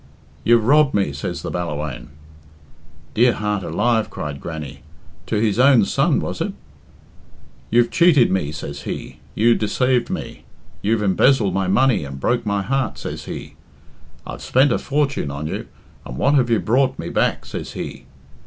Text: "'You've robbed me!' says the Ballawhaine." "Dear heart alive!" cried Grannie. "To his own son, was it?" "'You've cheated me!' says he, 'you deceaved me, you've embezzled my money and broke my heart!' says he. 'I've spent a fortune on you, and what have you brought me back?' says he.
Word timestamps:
"'You've 0.43 0.65
robbed 0.65 0.95
me!' 0.95 1.13
says 1.13 1.43
the 1.43 1.51
Ballawhaine." 1.51 2.09
"Dear 3.13 3.33
heart 3.33 3.61
alive!" 3.63 4.09
cried 4.09 4.41
Grannie. 4.41 4.81
"To 5.27 5.35
his 5.35 5.59
own 5.59 5.85
son, 5.85 6.19
was 6.19 6.41
it?" 6.41 6.53
"'You've 7.69 7.91
cheated 7.91 8.31
me!' 8.31 8.51
says 8.51 8.81
he, 8.81 9.19
'you 9.35 9.53
deceaved 9.53 10.09
me, 10.09 10.43
you've 10.81 11.03
embezzled 11.03 11.53
my 11.53 11.67
money 11.67 12.03
and 12.03 12.19
broke 12.19 12.47
my 12.47 12.63
heart!' 12.63 12.97
says 12.97 13.25
he. 13.25 13.53
'I've 14.25 14.41
spent 14.41 14.71
a 14.71 14.79
fortune 14.79 15.29
on 15.29 15.45
you, 15.45 15.67
and 16.03 16.17
what 16.17 16.33
have 16.33 16.49
you 16.49 16.59
brought 16.59 16.97
me 16.97 17.09
back?' 17.11 17.45
says 17.45 17.73
he. 17.73 18.05